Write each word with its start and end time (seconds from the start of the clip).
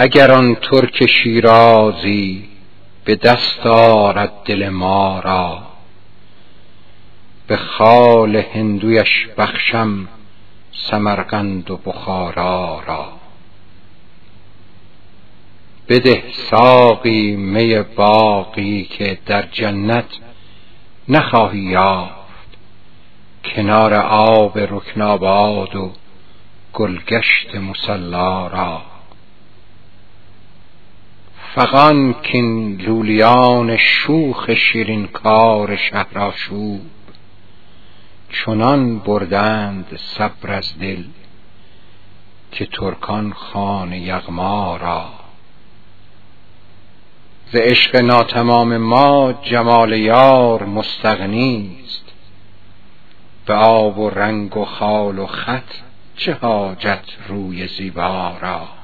اگر 0.00 0.32
آن 0.32 0.54
ترک 0.54 1.06
شیرازی 1.06 2.48
به 3.04 3.16
دست 3.16 3.66
آرد 3.66 4.32
دل 4.44 4.68
ما 4.68 5.20
را 5.20 5.62
به 7.46 7.56
خال 7.56 8.36
هندویش 8.36 9.28
بخشم 9.38 10.08
سمرقند 10.72 11.70
و 11.70 11.76
بخارا 11.76 12.82
را. 12.86 13.12
بده 15.88 16.24
ساقی 16.50 17.36
می 17.36 17.82
باقی 17.82 18.84
که 18.84 19.18
در 19.26 19.42
جنت 19.42 20.08
نخواهی 21.08 21.60
یافت. 21.60 22.48
کنار 23.44 23.94
آب 23.94 24.58
رکناباد 24.58 25.76
و 25.76 25.92
گلگشت 26.72 27.54
مسلا 27.54 28.46
را. 28.46 28.97
فغان 31.58 32.12
کین 32.12 32.80
لولیان 32.80 33.76
شوخ 33.76 34.50
شیرین 34.54 35.06
کار 35.06 35.76
شهرآشوب. 35.76 36.80
چنان 38.32 38.98
بردند 38.98 39.96
صبر 39.96 40.52
از 40.52 40.78
دل 40.78 41.04
که 42.52 42.66
ترکان 42.66 43.32
خان 43.32 43.92
یغما 43.92 44.76
را. 44.76 45.04
ز 47.52 47.56
عشق 47.56 47.96
ناتمام 47.96 48.76
ما 48.76 49.32
جمال 49.32 49.92
یار 49.92 50.64
مستغنی 50.64 51.78
است. 51.84 52.04
به 53.46 53.54
آب 53.54 53.98
و 53.98 54.10
رنگ 54.10 54.56
و 54.56 54.64
خال 54.64 55.18
و 55.18 55.26
خط 55.26 55.72
چه 56.16 56.34
حاجت 56.34 57.04
روی 57.28 57.66
زیبا 57.66 58.36
را. 58.40 58.77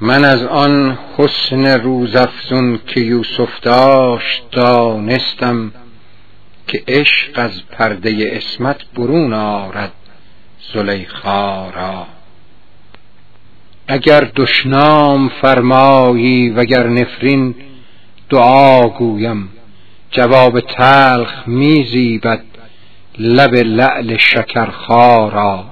من 0.00 0.24
از 0.24 0.42
آن 0.42 0.98
حسن 1.16 1.66
روزافزون 1.66 2.78
که 2.86 3.00
یوسف 3.00 3.60
داشت 3.62 4.42
دانستم 4.52 5.72
که 6.66 6.84
عشق 6.88 7.30
از 7.34 7.62
پرده 7.70 8.30
اسمت 8.32 8.76
برون 8.96 9.32
آرد 9.32 9.92
زلیخا 10.74 11.70
را. 11.70 12.06
اگر 13.88 14.30
دشنام 14.36 15.28
فرمایی 15.28 16.50
وگر 16.50 16.86
نفرین 16.86 17.54
دعا 18.30 18.88
گویم 18.88 19.48
جواب 20.10 20.60
تلخ 20.60 21.48
میزیبد 21.48 22.44
لب 23.18 23.54
لعل 23.54 24.16
شکرخا 24.16 25.28
را. 25.28 25.64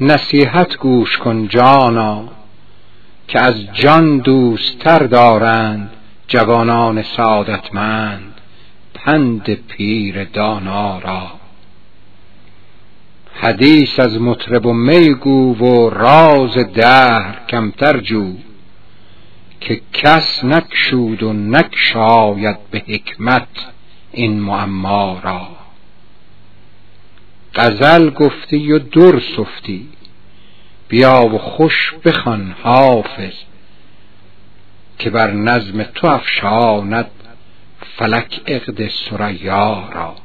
نصیحت 0.00 0.76
گوش 0.76 1.18
کن 1.18 1.48
جانا 1.48 2.37
که 3.28 3.40
از 3.40 3.54
جان 3.72 4.18
دوستتر 4.18 4.98
دارند 4.98 5.90
جوانان 6.28 7.02
سعادتمند 7.02 8.34
پند 8.94 9.54
پیر 9.54 10.24
دانا 10.24 10.98
را. 10.98 11.30
حدیث 13.34 14.00
از 14.00 14.20
مطرب 14.20 14.66
و 14.66 14.72
میگو 14.72 15.54
و 15.54 15.90
راز 15.90 16.58
دهر 16.58 17.40
کمتر 17.48 18.00
جو 18.00 18.32
که 19.60 19.80
کس 19.92 20.44
نکشود 20.44 21.22
و 21.22 21.32
نکشاید 21.32 22.58
به 22.70 22.82
حکمت 22.86 23.48
این 24.12 24.40
معما 24.40 25.20
را. 25.24 25.48
غزل 27.54 28.10
گفتی 28.10 28.72
و 28.72 28.78
در 28.78 29.20
سفتی 29.36 29.88
بیا 30.88 31.26
و 31.26 31.38
خوش 31.38 31.94
بخوان 32.04 32.56
حافظ 32.62 33.34
که 34.98 35.10
بر 35.10 35.30
نظم 35.30 35.82
تو 35.82 36.06
افشاند 36.06 37.10
فلک 37.96 38.40
عقد 38.46 38.88
ثریا 38.88 39.88
را. 39.92 40.16